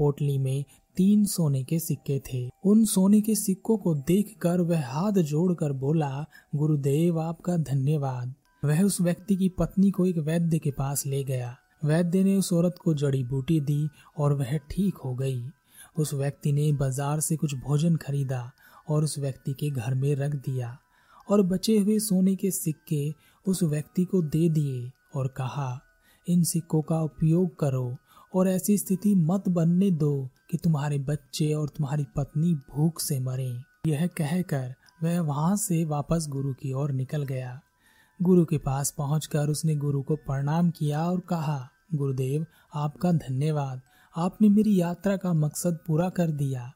पोटली 0.00 0.38
में 0.38 0.64
तीन 0.96 1.24
सोने 1.26 1.62
के 1.64 1.78
सिक्के 1.78 2.20
थे। 2.26 2.48
उन 2.64 2.84
सोने 2.86 3.20
के 3.20 3.34
सिक्कों 3.34 3.76
को 3.76 3.94
देखकर 3.94 4.60
वह 4.60 4.86
हाथ 4.86 5.22
जोड़कर 5.24 5.72
बोला, 5.74 6.26
गुरुदेव, 6.56 7.20
आपका 7.20 7.56
धन्यवाद। 7.56 8.34
वह 8.64 8.82
उस 8.82 9.00
व्यक्ति 9.00 9.36
की 9.36 9.48
पत्नी 9.48 9.90
को 9.90 10.06
एक 10.06 10.18
वैद्य 10.18 10.58
के 10.58 10.70
पास 10.70 11.06
ले 11.06 11.22
गया। 11.24 11.56
वैद्य 11.84 12.22
ने 12.24 12.36
उस 12.36 12.52
औरत 12.52 12.78
को 12.84 12.94
जड़ी 12.94 13.22
बूटी 13.24 13.60
दी 13.60 13.88
और 14.18 14.32
वह 14.32 14.56
ठीक 14.70 14.96
हो 14.96 15.14
गई। 15.14 15.42
उस 15.98 16.14
व्यक्ति 16.14 16.52
ने 16.52 16.72
बाज़ार 16.72 17.20
से 17.20 17.36
कुछ 17.36 17.54
भोजन 17.58 17.96
खरीदा 17.96 18.50
और 18.88 19.04
उस 19.04 19.18
व्यक्ति 19.18 19.52
के 19.52 19.70
घर 19.70 19.94
में 19.94 20.14
रख 20.14 20.34
दिया 20.44 20.76
और 21.28 21.42
बचे 21.42 21.78
हुए 21.78 21.98
सोने 21.98 22.34
के 22.34 22.50
सिक्के 22.50 23.02
उस 23.46 23.62
व्यक्ति 23.62 24.04
को 24.04 24.22
दे 24.22 24.48
दिए 24.48 24.90
और 25.14 25.28
कहा, 25.28 25.80
इन 26.26 26.42
सिक्कों 26.44 26.82
का 26.82 27.00
उपयोग 27.02 27.58
करो। 27.58 27.96
और 28.34 28.48
ऐसी 28.48 28.78
स्थिति 28.78 29.14
मत 29.14 29.48
बनने 29.48 29.90
दो 29.90 30.28
कि 30.50 30.56
तुम्हारे 30.56 30.98
बच्चे 30.98 31.52
और 31.52 31.68
तुम्हारी 31.68 32.06
पत्नी 32.16 32.54
भूख 32.54 33.00
से 33.00 33.20
मरे। 33.20 33.56
यह 33.86 34.06
कहकर 34.06 34.74
वह 35.02 35.20
वहाँ 35.20 35.56
से 35.56 35.84
वापस 35.84 36.26
गुरु 36.28 36.52
की 36.52 36.72
ओर 36.72 36.92
निकल 36.92 37.22
गया। 37.22 37.60
गुरु 38.22 38.44
के 38.44 38.58
पास 38.58 38.90
पहुंचकर 38.90 39.48
उसने 39.48 39.76
गुरु 39.76 40.02
को 40.02 40.16
प्रणाम 40.16 40.70
किया 40.70 41.10
और 41.10 41.20
कहा, 41.20 41.68
गुरुदेव, 41.94 42.46
आपका 42.74 43.12
धन्यवाद। 43.12 43.80
आपने 44.16 44.48
मेरी 44.48 44.80
यात्रा 44.80 45.16
का 45.16 45.32
मकसद 45.32 45.78
पूरा 45.86 46.08
कर 46.08 46.30
दिया। 46.30 46.72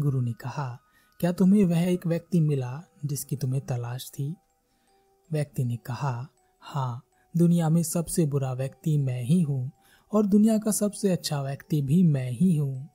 गुरु 0.00 0.20
ने 0.20 0.32
कहा, 0.32 0.78
क्या 1.20 1.32
तुम्हें 1.32 1.64
वह 1.64 1.82
एक 1.82 2.06
व्यक्ति 2.06 2.40
मिला 2.40 2.82
जिसकी 3.04 3.36
तुम्हें 3.36 3.66
तलाश 3.66 4.10
थी? 4.10 4.34
व्यक्ति 5.32 5.64
ने 5.64 5.76
कहा 5.76 6.28
हाँ 6.60 7.02
दुनिया 7.36 7.68
में 7.68 7.82
सबसे 7.82 8.26
बुरा 8.26 8.52
व्यक्ति 8.52 8.98
मैं 8.98 9.22
ही 9.22 9.40
हूँ। 9.42 9.70
और 10.12 10.26
दुनिया 10.26 10.58
का 10.58 10.70
सबसे 10.70 11.10
अच्छा 11.10 11.42
व्यक्ति 11.42 11.82
भी 11.82 12.02
मैं 12.02 12.30
ही 12.30 12.56
हूँ। 12.56 12.88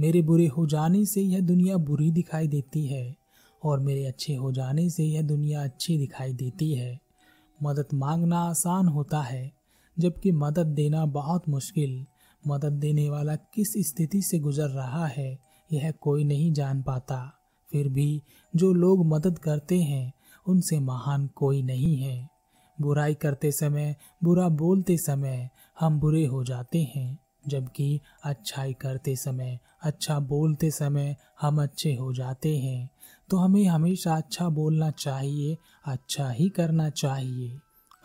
मेरे 0.00 0.22
बुरे 0.22 0.46
हो 0.46 0.66
जाने 0.66 1.04
से 1.04 1.22
यह 1.22 1.40
दुनिया 1.40 1.76
बुरी 1.76 2.10
दिखाई 2.10 2.48
देती 2.48 2.86
है 2.86 3.16
और 3.62 3.80
मेरे 3.80 4.04
अच्छे 4.04 4.34
हो 4.34 4.52
जाने 4.52 4.90
से 4.90 5.04
यह 5.04 5.22
दुनिया 5.22 5.64
अच्छी 5.64 5.98
दिखाई 5.98 6.32
देती 6.32 6.74
है। 6.74 7.00
मदद 7.62 7.86
मांगना 7.94 8.38
आसान 8.38 8.88
होता 8.88 9.20
है, 9.20 9.52
जबकि 9.98 10.32
मदद 10.32 10.66
देना 10.66 11.06
बहुत 11.06 11.48
मुश्किल। 11.48 12.06
मदद 12.46 12.72
देने 12.72 13.10
वाला 13.10 13.36
किस 13.36 13.72
स्थिति 13.78 14.22
से 14.22 14.38
गुजर 14.38 14.68
रहा 14.68 15.06
है, 15.06 15.38
यह 15.72 15.90
कोई 15.90 16.24
नहीं 16.24 16.52
जान 16.52 16.82
पाता। 16.82 17.38
फिर 17.72 17.88
भी 17.88 18.22
जो 18.56 18.72
लोग 18.72 19.06
मदद 19.06 19.38
करते 19.38 19.80
हैं, 19.80 20.12
उनसे 20.46 20.78
महान 20.78 21.26
कोई 21.26 21.62
नहीं 21.62 21.96
है। 21.96 22.30
बुराई 22.80 23.14
करते 23.14 23.52
समय, 23.52 23.96
बुरा 24.24 24.48
बोलते 24.48 24.96
समय 24.96 25.50
हम 25.82 25.98
बुरे 26.00 26.24
हो 26.26 26.44
जाते 26.44 26.82
हैं, 26.96 27.18
जबकि 27.48 28.00
अच्छाई 28.24 28.72
करते 28.72 29.14
समय 29.16 29.58
अच्छा 29.82 30.18
बोलते 30.18 30.70
समय 30.70 31.16
हम 31.40 31.62
अच्छे 31.62 31.94
हो 31.94 32.12
जाते 32.12 32.56
हैं। 32.58 32.90
तो 33.30 33.36
हमें 33.36 33.64
हमेशा 33.64 34.16
अच्छा 34.16 34.48
बोलना 34.48 34.90
चाहिए 34.90 35.56
अच्छा 35.86 36.28
ही 36.30 36.48
करना 36.48 36.88
चाहिए। 36.90 37.58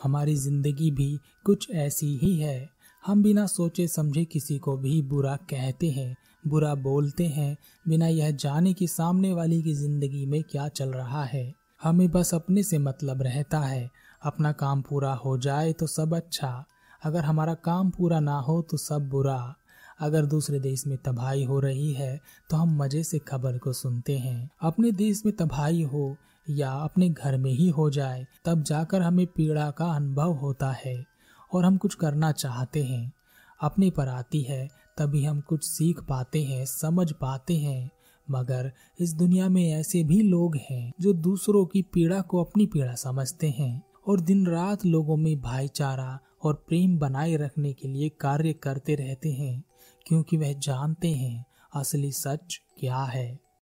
हमारी 0.04 0.36
ज़िंदगी 0.36 0.90
भी 0.92 1.20
कुछ 1.46 1.70
ऐसी 1.72 2.08
ही 2.18 2.36
है। 2.38 2.70
हम 3.04 3.22
बिना 3.24 3.46
सोचे 3.46 3.88
समझे 3.88 4.24
किसी 4.26 4.58
को 4.58 4.76
भी 4.78 5.02
बुरा 5.02 5.36
कहते 5.36 5.90
हैं, 5.90 6.16
बुरा 6.48 6.74
बोलते 6.76 7.26
हैं, 7.28 7.58
बिना 7.88 8.08
यह 8.08 8.32
जाने 8.32 8.74
कि 8.74 8.88
सामने 8.88 9.34
वाली 9.34 9.62
की 9.64 9.74
ज़िंदगी 9.74 10.26
में 10.26 10.42
क्या 10.44 10.68
चल 10.68 10.90
रहा 10.90 11.24
है। 11.24 11.54
हमें 11.84 12.10
बस 12.12 12.34
अपने 12.34 12.64
से 12.64 12.78
मतलब 12.78 13.22
रहता 13.22 13.60
है, 13.60 13.90
अपना 14.24 14.52
काम 14.52 14.82
पूरा 14.82 15.14
हो 15.14 15.38
जाए 15.38 15.74
तो 15.74 15.88
सब 15.88 16.16
अच्छा। 16.16 16.66
अगर 17.02 17.24
हमारा 17.24 17.54
काम 17.54 17.90
पूरा 17.90 18.20
ना 18.20 18.38
हो 18.40 18.62
तो 18.62 18.78
सब 18.78 19.10
बुरा। 19.10 19.56
अगर 20.00 20.26
दूसरे 20.26 20.60
देश 20.60 20.86
में 20.88 20.98
तबाही 20.98 21.44
हो 21.44 21.60
रही 21.60 21.92
है 21.94 22.20
तो 22.50 22.58
हम 22.58 22.78
मज़े 22.78 23.04
से 23.04 23.20
खबर 23.20 23.58
को 23.58 23.74
सुनते 23.74 24.18
हैं। 24.18 24.50
अपने 24.62 24.92
देश 24.94 25.22
में 25.26 25.36
तबाही 25.36 25.82
हो 25.84 26.16
या 26.48 26.72
अपने 26.72 27.10
घर 27.10 27.38
में 27.38 27.52
ही 27.52 27.70
हो 27.70 27.90
जाए, 27.90 28.26
तब 28.46 28.64
जाकर 28.64 29.02
हमें 29.02 29.26
पीड़ा 29.28 29.70
का 29.72 29.86
अनुभव 29.86 30.34
होता 30.34 30.72
है 30.86 31.04
और 31.52 31.66
हम 31.66 31.78
कुछ 31.78 31.96
करना 31.96 32.32
चाहते 32.32 32.84
हैं। 32.84 33.12
अपने 33.60 33.90
पर 33.90 34.08
आती 34.08 34.42
है, 34.42 34.68
तभी 34.98 35.24
हम 35.26 35.42
कुछ 35.42 35.64
सीख 35.64 36.00
पाते 36.00 36.44
हैं, 36.44 36.66
समझ 36.66 37.12
पाते 37.12 37.58
हैं। 37.58 37.90
मगर 38.28 38.72
इस 39.00 39.14
दुनिया 39.14 39.50
में 39.50 39.64
ऐसे 39.72 40.04
भी 40.04 40.22
लोग 40.22 40.56
हैं 40.70 40.92
जो 41.02 41.14
दूसरों 41.14 41.66
की 41.66 41.82
पीड़ा 41.94 42.22
को 42.22 42.44
अपनी 42.44 42.66
पीड़ा 42.66 42.94
समझते 42.96 43.50
हैं 43.50 43.82
और 44.08 44.20
दिन 44.20 44.46
रात 44.48 44.86
लोगों 44.86 45.18
में 45.18 45.40
भाईचारा 45.42 46.18
और 46.44 46.54
प्रेम 46.54 46.98
बनाए 47.00 47.36
रखने 47.36 47.74
के 47.74 47.88
लिए 47.88 48.10
कार्य 48.10 48.54
करते 48.54 48.96
रहते 48.96 49.32
हैं, 49.32 49.64
क्योंकि 50.08 50.38
वह 50.38 50.54
जानते 50.54 51.08
हैं 51.08 51.46
असली 51.74 52.12
सच 52.12 52.62
क्या 52.80 52.98
है। 52.98 53.47